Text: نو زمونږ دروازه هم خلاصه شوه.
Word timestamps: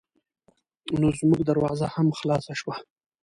نو 0.99 1.07
زمونږ 1.19 1.41
دروازه 1.49 1.85
هم 1.95 2.07
خلاصه 2.19 2.53
شوه. 2.59 2.75